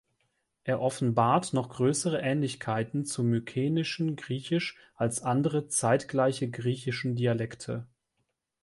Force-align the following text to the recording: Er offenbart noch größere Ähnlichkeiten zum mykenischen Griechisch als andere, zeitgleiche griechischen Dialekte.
Er 0.63 0.81
offenbart 0.81 1.53
noch 1.53 1.69
größere 1.69 2.23
Ähnlichkeiten 2.23 3.05
zum 3.05 3.27
mykenischen 3.29 4.15
Griechisch 4.15 4.75
als 4.95 5.21
andere, 5.21 5.67
zeitgleiche 5.67 6.49
griechischen 6.49 7.15
Dialekte. 7.15 7.85